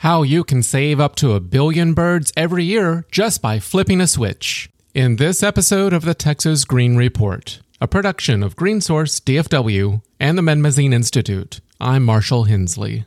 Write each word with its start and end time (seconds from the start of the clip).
how 0.00 0.22
you 0.22 0.42
can 0.42 0.62
save 0.62 0.98
up 0.98 1.14
to 1.14 1.32
a 1.32 1.40
billion 1.40 1.92
birds 1.92 2.32
every 2.34 2.64
year 2.64 3.04
just 3.10 3.42
by 3.42 3.58
flipping 3.58 4.00
a 4.00 4.06
switch. 4.06 4.70
In 4.94 5.16
this 5.16 5.42
episode 5.42 5.92
of 5.92 6.06
the 6.06 6.14
Texas 6.14 6.64
Green 6.64 6.96
Report, 6.96 7.60
a 7.82 7.86
production 7.86 8.42
of 8.42 8.56
GreenSource, 8.56 9.20
DFW, 9.20 10.00
and 10.18 10.38
the 10.38 10.42
Medmazin 10.42 10.94
Institute, 10.94 11.60
I'm 11.78 12.02
Marshall 12.02 12.44
Hensley. 12.44 13.04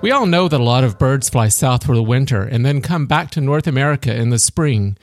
We 0.00 0.12
all 0.12 0.26
know 0.26 0.46
that 0.46 0.60
a 0.60 0.62
lot 0.62 0.84
of 0.84 0.96
birds 0.96 1.28
fly 1.28 1.48
south 1.48 1.84
for 1.84 1.96
the 1.96 2.04
winter 2.04 2.44
and 2.44 2.64
then 2.64 2.80
come 2.80 3.06
back 3.06 3.32
to 3.32 3.40
North 3.40 3.66
America 3.66 4.14
in 4.14 4.30
the 4.30 4.38
spring. 4.38 4.96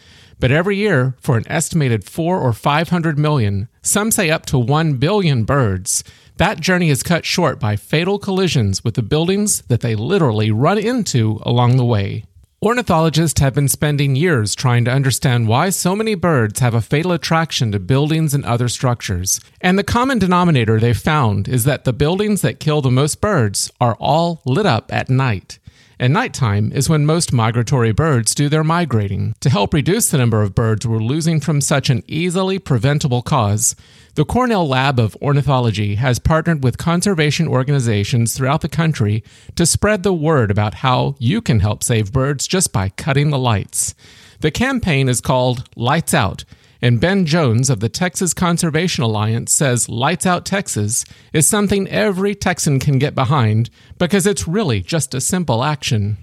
But 0.44 0.52
every 0.52 0.76
year, 0.76 1.16
for 1.22 1.38
an 1.38 1.48
estimated 1.48 2.04
four 2.04 2.38
or 2.38 2.52
five 2.52 2.90
hundred 2.90 3.18
million, 3.18 3.70
some 3.82 4.12
say 4.12 4.30
up 4.30 4.46
to 4.48 4.60
one 4.60 4.96
billion 4.96 5.46
birds, 5.46 6.04
that 6.36 6.60
journey 6.60 6.90
is 6.90 7.02
cut 7.02 7.26
short 7.26 7.62
by 7.62 7.78
fatal 7.78 8.20
collisions 8.20 8.84
with 8.84 8.96
the 8.96 9.04
buildings 9.04 9.62
that 9.70 9.80
they 9.80 9.96
literally 9.96 10.52
run 10.52 10.78
into 10.78 11.40
along 11.44 11.78
the 11.78 11.86
way. 11.86 12.26
Ornithologists 12.62 13.40
have 13.40 13.54
been 13.54 13.70
spending 13.70 14.18
years 14.18 14.54
trying 14.54 14.84
to 14.84 14.92
understand 14.92 15.48
why 15.48 15.70
so 15.70 15.96
many 15.96 16.14
birds 16.14 16.60
have 16.60 16.74
a 16.74 16.82
fatal 16.82 17.14
attraction 17.14 17.72
to 17.72 17.80
buildings 17.80 18.34
and 18.34 18.44
other 18.44 18.68
structures. 18.68 19.40
And 19.62 19.80
the 19.80 19.84
common 19.86 20.20
denominator 20.20 20.78
they've 20.78 20.98
found 20.98 21.48
is 21.48 21.64
that 21.64 21.86
the 21.86 21.94
buildings 21.94 22.42
that 22.42 22.60
kill 22.60 22.82
the 22.82 22.92
most 22.92 23.22
birds 23.22 23.72
are 23.80 23.96
all 23.98 24.42
lit 24.44 24.66
up 24.66 24.92
at 24.92 25.10
night 25.10 25.60
and 26.04 26.12
nighttime 26.12 26.70
is 26.74 26.90
when 26.90 27.06
most 27.06 27.32
migratory 27.32 27.94
birds 27.94 28.36
do 28.36 28.50
their 28.50 28.62
migrating. 28.62 29.34
To 29.40 29.50
help 29.50 29.74
reduce 29.74 30.12
the 30.12 30.18
number 30.18 30.42
of 30.42 30.54
birds 30.54 30.86
we're 30.86 30.98
losing 30.98 31.40
from 31.40 31.62
such 31.62 31.90
an 31.90 32.04
easily 32.08 32.60
preventable 32.60 33.22
cause, 33.22 33.74
the 34.16 34.26
Cornell 34.26 34.68
Lab 34.68 35.00
of 35.00 35.16
Ornithology 35.22 35.96
has 35.96 36.20
partnered 36.20 36.62
with 36.62 36.78
conservation 36.78 37.48
organizations 37.48 38.36
throughout 38.36 38.60
the 38.60 38.68
country 38.68 39.24
to 39.56 39.66
spread 39.66 40.04
the 40.04 40.12
word 40.12 40.52
about 40.52 40.74
how 40.74 41.16
you 41.20 41.42
can 41.42 41.62
help 41.62 41.82
save 41.82 42.12
birds 42.12 42.48
just 42.48 42.74
by 42.74 42.90
cutting 42.90 43.30
the 43.30 43.40
lights. 43.40 43.96
The 44.42 44.52
campaign 44.52 45.08
is 45.08 45.22
called 45.22 45.70
Lights 45.78 46.14
Out 46.14 46.44
and 46.84 47.00
Ben 47.00 47.26
Jones 47.26 47.70
of 47.70 47.80
the 47.80 47.88
Texas 47.88 48.34
Conservation 48.34 49.06
Alliance 49.06 49.54
says 49.54 49.88
Lights 49.88 50.26
Out 50.26 50.46
Texas 50.46 51.06
is 51.32 51.48
something 51.48 51.88
every 51.88 52.36
Texan 52.36 52.78
can 52.78 53.00
get 53.00 53.16
behind 53.16 53.70
because 53.98 54.28
it's 54.28 54.50
really 54.50 54.82
just 54.82 55.14
a 55.14 55.22
simple 55.22 55.64
action. 55.64 56.18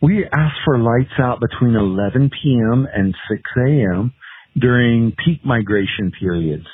We 0.00 0.24
ask 0.24 0.54
for 0.64 0.78
lights 0.78 1.12
out 1.18 1.38
between 1.38 1.76
11 1.76 2.30
p.m. 2.30 2.88
and 2.94 3.14
6 3.30 3.42
a.m. 3.58 4.14
during 4.58 5.12
peak 5.22 5.44
migration 5.44 6.10
periods. 6.18 6.64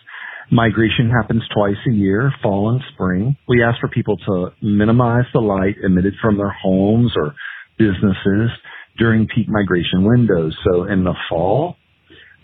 Migration 0.52 1.10
happens 1.10 1.42
twice 1.52 1.74
a 1.88 1.92
year, 1.92 2.32
fall 2.40 2.70
and 2.70 2.80
spring. 2.94 3.36
We 3.48 3.60
ask 3.60 3.80
for 3.80 3.88
people 3.88 4.18
to 4.18 4.50
minimize 4.62 5.24
the 5.34 5.40
light 5.40 5.74
emitted 5.82 6.14
from 6.22 6.36
their 6.36 6.54
homes 6.62 7.12
or 7.16 7.34
businesses 7.76 8.50
during 8.96 9.26
peak 9.26 9.48
migration 9.48 10.04
windows. 10.04 10.56
So 10.64 10.84
in 10.84 11.02
the 11.02 11.14
fall, 11.28 11.74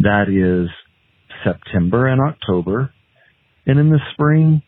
that 0.00 0.28
is 0.28 0.70
September 1.44 2.06
and 2.06 2.20
October. 2.20 2.92
And 3.66 3.78
in 3.78 3.90
the 3.90 4.00
spring, 4.12 4.62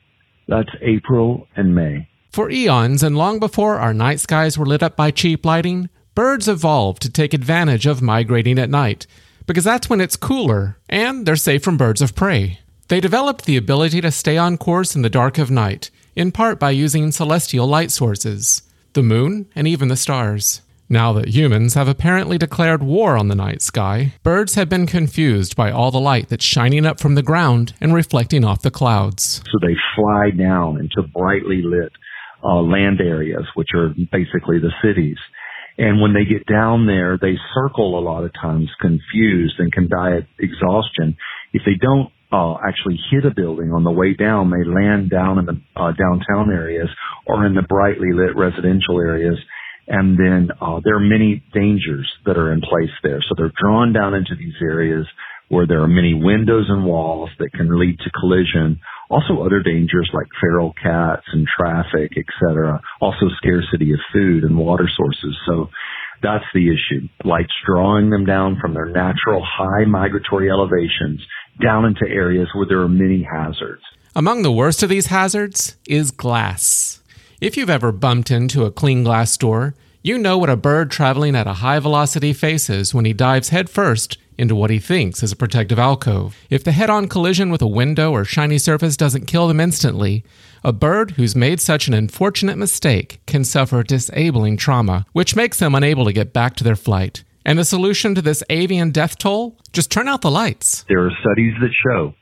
that's 0.48 0.70
April 0.82 1.48
and 1.56 1.74
May. 1.74 2.08
For 2.32 2.50
eons 2.50 3.02
and 3.02 3.16
long 3.16 3.38
before 3.38 3.78
our 3.78 3.94
night 3.94 4.20
skies 4.20 4.58
were 4.58 4.66
lit 4.66 4.82
up 4.82 4.96
by 4.96 5.10
cheap 5.10 5.44
lighting, 5.44 5.88
birds 6.14 6.48
evolved 6.48 7.02
to 7.02 7.10
take 7.10 7.34
advantage 7.34 7.86
of 7.86 8.02
migrating 8.02 8.58
at 8.58 8.70
night 8.70 9.06
because 9.46 9.64
that's 9.64 9.90
when 9.90 10.00
it's 10.00 10.16
cooler 10.16 10.78
and 10.88 11.26
they're 11.26 11.36
safe 11.36 11.62
from 11.62 11.76
birds 11.76 12.02
of 12.02 12.14
prey. 12.14 12.60
They 12.88 13.00
developed 13.00 13.44
the 13.44 13.56
ability 13.56 14.00
to 14.00 14.10
stay 14.10 14.36
on 14.36 14.58
course 14.58 14.94
in 14.94 15.02
the 15.02 15.10
dark 15.10 15.38
of 15.38 15.50
night, 15.50 15.90
in 16.14 16.32
part 16.32 16.58
by 16.58 16.70
using 16.70 17.12
celestial 17.12 17.66
light 17.66 17.90
sources, 17.90 18.62
the 18.92 19.02
moon 19.02 19.46
and 19.54 19.66
even 19.66 19.88
the 19.88 19.96
stars. 19.96 20.60
Now 20.88 21.14
that 21.14 21.28
humans 21.28 21.74
have 21.74 21.88
apparently 21.88 22.36
declared 22.36 22.82
war 22.82 23.16
on 23.16 23.28
the 23.28 23.34
night 23.34 23.62
sky, 23.62 24.12
birds 24.22 24.54
have 24.54 24.68
been 24.68 24.86
confused 24.86 25.56
by 25.56 25.70
all 25.70 25.90
the 25.90 26.00
light 26.00 26.28
that's 26.28 26.44
shining 26.44 26.84
up 26.84 27.00
from 27.00 27.14
the 27.14 27.22
ground 27.22 27.72
and 27.80 27.94
reflecting 27.94 28.44
off 28.44 28.60
the 28.62 28.70
clouds. 28.70 29.42
So 29.50 29.58
they 29.60 29.74
fly 29.96 30.30
down 30.30 30.78
into 30.78 31.08
brightly 31.08 31.62
lit 31.62 31.92
uh, 32.42 32.60
land 32.60 33.00
areas, 33.00 33.44
which 33.54 33.68
are 33.74 33.94
basically 34.12 34.58
the 34.58 34.72
cities. 34.82 35.16
And 35.78 36.00
when 36.00 36.12
they 36.12 36.24
get 36.24 36.46
down 36.46 36.86
there, 36.86 37.18
they 37.20 37.34
circle 37.54 37.98
a 37.98 38.04
lot 38.04 38.24
of 38.24 38.32
times 38.34 38.68
confused 38.80 39.54
and 39.58 39.72
can 39.72 39.88
die 39.88 40.16
of 40.16 40.24
exhaustion. 40.38 41.16
If 41.52 41.62
they 41.64 41.74
don't 41.80 42.12
uh, 42.30 42.56
actually 42.66 43.00
hit 43.10 43.24
a 43.24 43.34
building 43.34 43.72
on 43.72 43.84
the 43.84 43.90
way 43.90 44.12
down, 44.12 44.50
they 44.50 44.68
land 44.68 45.10
down 45.10 45.38
in 45.38 45.46
the 45.46 45.60
uh, 45.74 45.92
downtown 45.92 46.52
areas 46.52 46.88
or 47.26 47.46
in 47.46 47.54
the 47.54 47.62
brightly 47.62 48.12
lit 48.12 48.36
residential 48.36 49.00
areas 49.00 49.38
and 49.86 50.18
then 50.18 50.50
uh, 50.60 50.80
there 50.82 50.96
are 50.96 51.00
many 51.00 51.42
dangers 51.52 52.10
that 52.24 52.38
are 52.38 52.52
in 52.52 52.60
place 52.60 52.92
there. 53.02 53.20
So 53.28 53.34
they're 53.36 53.52
drawn 53.60 53.92
down 53.92 54.14
into 54.14 54.34
these 54.36 54.54
areas 54.62 55.06
where 55.48 55.66
there 55.66 55.82
are 55.82 55.88
many 55.88 56.14
windows 56.14 56.66
and 56.68 56.84
walls 56.84 57.30
that 57.38 57.52
can 57.52 57.78
lead 57.78 57.98
to 57.98 58.10
collision. 58.10 58.80
Also 59.10 59.42
other 59.42 59.62
dangers 59.62 60.10
like 60.14 60.26
feral 60.40 60.72
cats 60.82 61.24
and 61.32 61.46
traffic, 61.46 62.12
etc. 62.16 62.80
Also 63.00 63.26
scarcity 63.36 63.92
of 63.92 64.00
food 64.12 64.44
and 64.44 64.56
water 64.56 64.88
sources. 64.96 65.36
So 65.46 65.68
that's 66.22 66.44
the 66.54 66.68
issue. 66.68 67.06
Lights 67.24 67.52
drawing 67.66 68.08
them 68.10 68.24
down 68.24 68.58
from 68.60 68.72
their 68.72 68.86
natural 68.86 69.44
high 69.44 69.84
migratory 69.84 70.50
elevations 70.50 71.20
down 71.62 71.84
into 71.84 72.06
areas 72.08 72.48
where 72.54 72.66
there 72.66 72.80
are 72.80 72.88
many 72.88 73.22
hazards. 73.22 73.82
Among 74.16 74.42
the 74.42 74.52
worst 74.52 74.82
of 74.82 74.88
these 74.88 75.06
hazards 75.06 75.76
is 75.86 76.10
glass. 76.10 77.03
If 77.44 77.58
you've 77.58 77.68
ever 77.68 77.92
bumped 77.92 78.30
into 78.30 78.64
a 78.64 78.70
clean 78.70 79.04
glass 79.04 79.36
door, 79.36 79.74
you 80.02 80.16
know 80.16 80.38
what 80.38 80.48
a 80.48 80.56
bird 80.56 80.90
traveling 80.90 81.36
at 81.36 81.46
a 81.46 81.60
high 81.60 81.78
velocity 81.78 82.32
faces 82.32 82.94
when 82.94 83.04
he 83.04 83.12
dives 83.12 83.50
headfirst 83.50 84.16
into 84.38 84.54
what 84.54 84.70
he 84.70 84.78
thinks 84.78 85.22
is 85.22 85.30
a 85.30 85.36
protective 85.36 85.78
alcove. 85.78 86.38
If 86.48 86.64
the 86.64 86.72
head 86.72 86.88
on 86.88 87.06
collision 87.06 87.50
with 87.50 87.60
a 87.60 87.66
window 87.66 88.12
or 88.12 88.24
shiny 88.24 88.56
surface 88.56 88.96
doesn't 88.96 89.26
kill 89.26 89.46
them 89.46 89.60
instantly, 89.60 90.24
a 90.64 90.72
bird 90.72 91.10
who's 91.10 91.36
made 91.36 91.60
such 91.60 91.86
an 91.86 91.92
unfortunate 91.92 92.56
mistake 92.56 93.20
can 93.26 93.44
suffer 93.44 93.82
disabling 93.82 94.56
trauma, 94.56 95.04
which 95.12 95.36
makes 95.36 95.58
them 95.58 95.74
unable 95.74 96.06
to 96.06 96.14
get 96.14 96.32
back 96.32 96.56
to 96.56 96.64
their 96.64 96.76
flight. 96.76 97.24
And 97.44 97.58
the 97.58 97.66
solution 97.66 98.14
to 98.14 98.22
this 98.22 98.42
avian 98.48 98.90
death 98.90 99.18
toll? 99.18 99.58
Just 99.70 99.90
turn 99.90 100.08
out 100.08 100.22
the 100.22 100.30
lights. 100.30 100.86
There 100.88 101.04
are 101.04 101.10
studies 101.20 101.52
that 101.60 101.74
show 101.86 102.14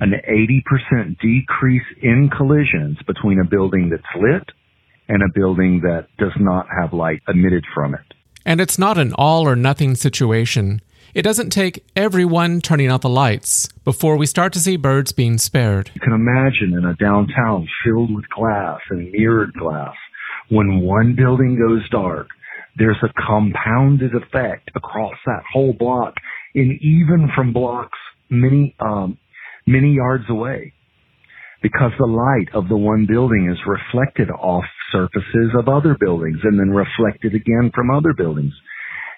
an 0.00 0.12
80% 0.28 1.18
decrease 1.18 1.86
in 2.02 2.30
collisions 2.36 2.98
between 3.06 3.40
a 3.40 3.44
building 3.44 3.90
that's 3.90 4.02
lit 4.20 4.50
and 5.08 5.22
a 5.22 5.32
building 5.34 5.80
that 5.82 6.08
does 6.18 6.32
not 6.38 6.66
have 6.80 6.92
light 6.92 7.22
emitted 7.28 7.64
from 7.74 7.94
it. 7.94 8.14
And 8.44 8.60
it's 8.60 8.78
not 8.78 8.98
an 8.98 9.12
all 9.14 9.46
or 9.46 9.56
nothing 9.56 9.94
situation. 9.94 10.80
It 11.14 11.22
doesn't 11.22 11.50
take 11.50 11.84
everyone 11.96 12.60
turning 12.60 12.88
out 12.88 13.00
the 13.00 13.08
lights 13.08 13.68
before 13.84 14.16
we 14.16 14.26
start 14.26 14.52
to 14.52 14.60
see 14.60 14.76
birds 14.76 15.12
being 15.12 15.38
spared. 15.38 15.90
You 15.94 16.00
can 16.00 16.12
imagine 16.12 16.74
in 16.76 16.84
a 16.84 16.94
downtown 16.94 17.66
filled 17.84 18.14
with 18.14 18.28
glass 18.28 18.80
and 18.90 19.10
mirrored 19.10 19.54
glass, 19.54 19.94
when 20.50 20.80
one 20.80 21.14
building 21.16 21.58
goes 21.58 21.88
dark, 21.88 22.28
there's 22.76 23.02
a 23.02 23.12
compounded 23.26 24.14
effect 24.14 24.70
across 24.74 25.14
that 25.24 25.42
whole 25.50 25.72
block 25.72 26.14
and 26.54 26.80
even 26.82 27.30
from 27.34 27.52
blocks 27.52 27.98
many 28.28 28.74
um, 28.80 29.18
many 29.66 29.92
yards 29.92 30.24
away 30.28 30.72
because 31.62 31.92
the 31.98 32.06
light 32.06 32.54
of 32.54 32.68
the 32.68 32.76
one 32.76 33.06
building 33.08 33.50
is 33.50 33.58
reflected 33.66 34.30
off 34.30 34.64
surfaces 34.92 35.50
of 35.58 35.68
other 35.68 35.96
buildings 35.98 36.38
and 36.44 36.58
then 36.58 36.70
reflected 36.70 37.34
again 37.34 37.70
from 37.74 37.90
other 37.90 38.12
buildings. 38.16 38.52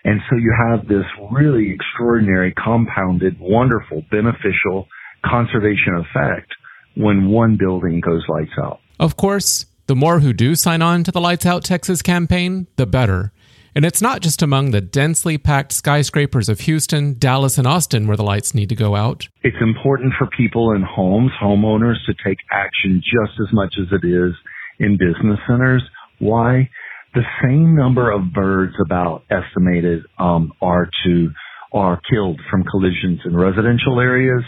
And 0.05 0.21
so 0.31 0.37
you 0.37 0.55
have 0.71 0.87
this 0.89 1.05
really 1.31 1.73
extraordinary, 1.73 2.55
compounded, 2.55 3.37
wonderful, 3.41 4.03
beneficial 4.11 4.89
conservation 5.25 5.97
effect 5.97 6.53
when 6.95 7.29
one 7.29 7.57
building 7.59 8.01
goes 8.01 8.25
lights 8.29 8.53
out. 8.63 8.81
Of 8.99 9.17
course, 9.17 9.67
the 9.87 9.97
more 9.97 10.21
who 10.21 10.33
do 10.33 10.55
sign 10.55 10.83
on 10.83 11.05
to 11.05 11.13
the 11.13 11.21
Lights 11.21 11.47
Out 11.47 11.65
Texas 11.65 12.03
campaign, 12.03 12.67
the 12.77 12.87
better. 12.87 13.33
And 13.79 13.85
it's 13.85 14.03
not 14.03 14.23
just 14.23 14.43
among 14.43 14.73
the 14.73 14.81
densely 14.81 15.39
packed 15.39 15.71
skyscrapers 15.71 16.49
of 16.49 16.59
Houston, 16.59 17.15
Dallas, 17.17 17.59
and 17.59 17.65
Austin 17.65 18.09
where 18.09 18.17
the 18.17 18.25
lights 18.25 18.53
need 18.53 18.71
to 18.71 18.75
go 18.75 18.97
out. 18.97 19.29
It's 19.45 19.57
important 19.61 20.15
for 20.19 20.27
people 20.37 20.73
in 20.73 20.83
homes, 20.83 21.31
homeowners, 21.41 21.95
to 22.07 22.15
take 22.27 22.39
action 22.51 23.01
just 23.05 23.39
as 23.41 23.47
much 23.53 23.77
as 23.81 23.87
it 23.93 24.05
is 24.05 24.35
in 24.81 24.99
business 24.99 25.39
centers. 25.47 25.85
Why? 26.19 26.69
The 27.15 27.23
same 27.41 27.77
number 27.77 28.11
of 28.11 28.33
birds 28.35 28.75
about 28.85 29.23
estimated 29.31 30.03
um, 30.19 30.53
are 30.61 30.91
to 31.05 31.31
are 31.73 32.01
killed 32.11 32.41
from 32.51 32.65
collisions 32.65 33.21
in 33.25 33.37
residential 33.37 34.01
areas 34.01 34.43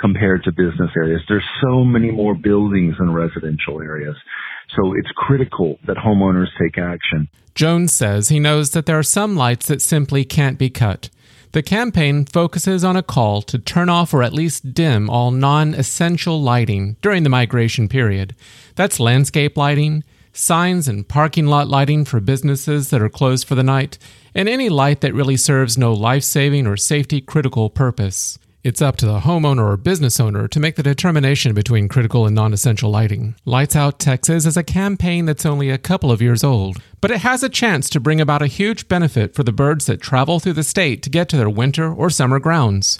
compared 0.00 0.44
to 0.44 0.52
business 0.52 0.90
areas. 0.96 1.22
There's 1.28 1.42
so 1.60 1.82
many 1.82 2.12
more 2.12 2.36
buildings 2.36 2.94
in 3.00 3.12
residential 3.12 3.82
areas. 3.82 4.14
So 4.74 4.94
it's 4.94 5.10
critical 5.16 5.78
that 5.86 5.96
homeowners 5.96 6.48
take 6.60 6.78
action. 6.78 7.28
Jones 7.54 7.92
says 7.92 8.28
he 8.28 8.40
knows 8.40 8.70
that 8.70 8.86
there 8.86 8.98
are 8.98 9.02
some 9.02 9.36
lights 9.36 9.68
that 9.68 9.80
simply 9.80 10.24
can't 10.24 10.58
be 10.58 10.68
cut. 10.68 11.08
The 11.52 11.62
campaign 11.62 12.26
focuses 12.26 12.84
on 12.84 12.96
a 12.96 13.02
call 13.02 13.40
to 13.42 13.58
turn 13.58 13.88
off 13.88 14.12
or 14.12 14.22
at 14.22 14.34
least 14.34 14.74
dim 14.74 15.08
all 15.08 15.30
non 15.30 15.72
essential 15.72 16.42
lighting 16.42 16.96
during 17.00 17.22
the 17.22 17.30
migration 17.30 17.88
period. 17.88 18.34
That's 18.74 19.00
landscape 19.00 19.56
lighting, 19.56 20.04
signs 20.34 20.86
and 20.86 21.08
parking 21.08 21.46
lot 21.46 21.68
lighting 21.68 22.04
for 22.04 22.20
businesses 22.20 22.90
that 22.90 23.00
are 23.00 23.08
closed 23.08 23.46
for 23.46 23.54
the 23.54 23.62
night, 23.62 23.96
and 24.34 24.50
any 24.50 24.68
light 24.68 25.00
that 25.00 25.14
really 25.14 25.38
serves 25.38 25.78
no 25.78 25.94
life 25.94 26.24
saving 26.24 26.66
or 26.66 26.76
safety 26.76 27.22
critical 27.22 27.70
purpose. 27.70 28.38
It's 28.66 28.82
up 28.82 28.96
to 28.96 29.06
the 29.06 29.20
homeowner 29.20 29.64
or 29.64 29.76
business 29.76 30.18
owner 30.18 30.48
to 30.48 30.58
make 30.58 30.74
the 30.74 30.82
determination 30.82 31.54
between 31.54 31.86
critical 31.86 32.26
and 32.26 32.34
non 32.34 32.52
essential 32.52 32.90
lighting. 32.90 33.36
Lights 33.44 33.76
Out 33.76 34.00
Texas 34.00 34.44
is 34.44 34.56
a 34.56 34.64
campaign 34.64 35.24
that's 35.24 35.46
only 35.46 35.70
a 35.70 35.78
couple 35.78 36.10
of 36.10 36.20
years 36.20 36.42
old, 36.42 36.78
but 37.00 37.12
it 37.12 37.18
has 37.18 37.44
a 37.44 37.48
chance 37.48 37.88
to 37.90 38.00
bring 38.00 38.20
about 38.20 38.42
a 38.42 38.48
huge 38.48 38.88
benefit 38.88 39.36
for 39.36 39.44
the 39.44 39.52
birds 39.52 39.86
that 39.86 40.00
travel 40.00 40.40
through 40.40 40.54
the 40.54 40.64
state 40.64 41.00
to 41.04 41.10
get 41.10 41.28
to 41.28 41.36
their 41.36 41.48
winter 41.48 41.94
or 41.94 42.10
summer 42.10 42.40
grounds. 42.40 42.98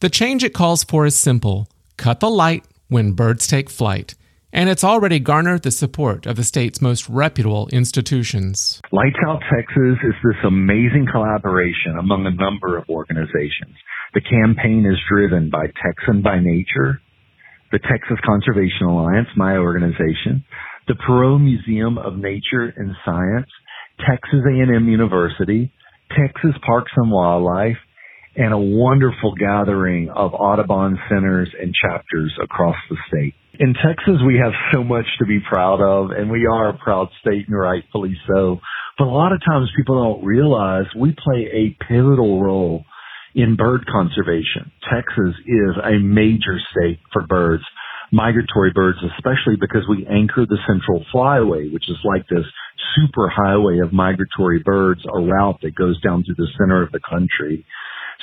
The 0.00 0.10
change 0.10 0.42
it 0.42 0.52
calls 0.52 0.82
for 0.82 1.06
is 1.06 1.16
simple 1.16 1.68
cut 1.96 2.18
the 2.18 2.28
light 2.28 2.64
when 2.88 3.12
birds 3.12 3.46
take 3.46 3.70
flight 3.70 4.16
and 4.52 4.68
it's 4.68 4.84
already 4.84 5.18
garnered 5.18 5.62
the 5.62 5.70
support 5.70 6.26
of 6.26 6.36
the 6.36 6.44
state's 6.44 6.80
most 6.80 7.08
reputable 7.08 7.68
institutions. 7.68 8.80
Lights 8.92 9.18
Out 9.26 9.42
Texas 9.52 9.98
is 10.02 10.14
this 10.24 10.42
amazing 10.44 11.06
collaboration 11.10 11.96
among 11.98 12.26
a 12.26 12.30
number 12.30 12.76
of 12.76 12.88
organizations. 12.88 13.76
The 14.18 14.24
campaign 14.28 14.84
is 14.84 14.98
driven 15.08 15.48
by 15.48 15.66
Texan 15.66 16.22
by 16.22 16.40
Nature, 16.40 17.00
the 17.70 17.78
Texas 17.78 18.18
Conservation 18.26 18.88
Alliance, 18.88 19.28
my 19.36 19.58
organization, 19.58 20.44
the 20.88 20.94
Perot 20.94 21.40
Museum 21.40 21.98
of 21.98 22.16
Nature 22.16 22.74
and 22.76 22.96
Science, 23.04 23.46
Texas 24.00 24.40
A&M 24.44 24.88
University, 24.88 25.70
Texas 26.10 26.50
Parks 26.66 26.90
and 26.96 27.12
Wildlife, 27.12 27.76
and 28.34 28.52
a 28.52 28.58
wonderful 28.58 29.36
gathering 29.38 30.10
of 30.10 30.34
Audubon 30.34 30.98
centers 31.08 31.54
and 31.54 31.72
chapters 31.72 32.36
across 32.42 32.76
the 32.90 32.96
state. 33.06 33.34
In 33.60 33.72
Texas, 33.74 34.18
we 34.26 34.40
have 34.42 34.52
so 34.74 34.82
much 34.82 35.06
to 35.20 35.26
be 35.26 35.38
proud 35.48 35.80
of, 35.80 36.10
and 36.10 36.28
we 36.28 36.44
are 36.44 36.70
a 36.70 36.76
proud 36.76 37.06
state, 37.20 37.46
and 37.46 37.56
rightfully 37.56 38.18
so. 38.26 38.58
But 38.98 39.04
a 39.04 39.14
lot 39.14 39.30
of 39.30 39.40
times 39.48 39.70
people 39.76 40.02
don't 40.02 40.24
realize 40.24 40.86
we 40.98 41.14
play 41.14 41.46
a 41.52 41.84
pivotal 41.86 42.42
role 42.42 42.84
in 43.34 43.56
bird 43.56 43.86
conservation. 43.86 44.70
Texas 44.90 45.34
is 45.46 45.76
a 45.84 45.98
major 45.98 46.58
state 46.70 46.98
for 47.12 47.26
birds, 47.26 47.64
migratory 48.12 48.72
birds, 48.72 48.98
especially 49.16 49.56
because 49.60 49.86
we 49.88 50.06
anchor 50.06 50.46
the 50.48 50.58
central 50.66 51.04
flyway, 51.12 51.72
which 51.72 51.88
is 51.88 51.98
like 52.04 52.26
this 52.28 52.46
super 52.96 53.28
highway 53.28 53.78
of 53.80 53.92
migratory 53.92 54.60
birds, 54.64 55.00
a 55.12 55.20
route 55.20 55.60
that 55.62 55.74
goes 55.74 56.00
down 56.00 56.24
through 56.24 56.36
the 56.36 56.48
center 56.58 56.82
of 56.82 56.92
the 56.92 57.00
country. 57.08 57.64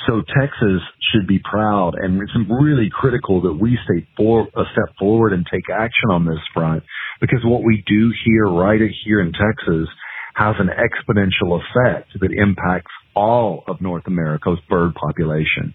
So 0.06 0.22
Texas 0.38 0.82
should 1.10 1.26
be 1.26 1.38
proud, 1.38 1.94
and 1.94 2.20
it's 2.20 2.32
really 2.50 2.90
critical 2.92 3.40
that 3.42 3.54
we 3.54 3.78
stay 3.84 4.06
for, 4.16 4.42
a 4.42 4.64
step 4.72 4.94
forward 4.98 5.32
and 5.32 5.46
take 5.50 5.64
action 5.72 6.10
on 6.10 6.26
this 6.26 6.42
front, 6.52 6.82
because 7.20 7.40
what 7.44 7.64
we 7.64 7.82
do 7.86 8.12
here, 8.24 8.46
right 8.46 8.80
here 9.04 9.20
in 9.20 9.32
Texas, 9.32 9.88
has 10.34 10.54
an 10.58 10.68
exponential 10.68 11.58
effect 11.58 12.10
that 12.20 12.30
impacts 12.30 12.92
all 13.16 13.64
of 13.66 13.80
North 13.80 14.06
America's 14.06 14.60
bird 14.68 14.94
population. 14.94 15.74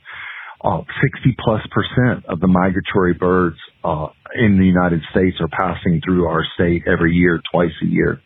Uh, 0.63 0.81
60 1.01 1.35
plus 1.43 1.61
percent 1.71 2.23
of 2.27 2.39
the 2.39 2.47
migratory 2.47 3.15
birds 3.15 3.57
uh, 3.83 4.07
in 4.35 4.59
the 4.59 4.65
United 4.65 5.01
States 5.09 5.37
are 5.41 5.47
passing 5.47 5.99
through 6.05 6.27
our 6.27 6.45
state 6.53 6.83
every 6.87 7.13
year, 7.13 7.41
twice 7.51 7.71
a 7.81 7.87
year. 7.87 8.21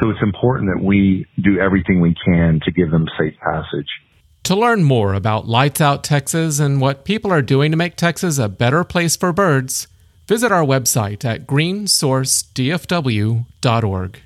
So 0.00 0.10
it's 0.10 0.22
important 0.22 0.70
that 0.74 0.84
we 0.84 1.26
do 1.42 1.58
everything 1.60 2.00
we 2.00 2.14
can 2.24 2.60
to 2.64 2.72
give 2.72 2.92
them 2.92 3.06
safe 3.18 3.34
passage. 3.40 3.88
To 4.44 4.54
learn 4.54 4.84
more 4.84 5.14
about 5.14 5.48
Lights 5.48 5.80
Out 5.80 6.04
Texas 6.04 6.60
and 6.60 6.80
what 6.80 7.04
people 7.04 7.32
are 7.32 7.42
doing 7.42 7.72
to 7.72 7.76
make 7.76 7.96
Texas 7.96 8.38
a 8.38 8.48
better 8.48 8.84
place 8.84 9.16
for 9.16 9.32
birds, 9.32 9.88
visit 10.28 10.52
our 10.52 10.64
website 10.64 11.24
at 11.24 11.44
greensourcedfw.org. 11.46 14.20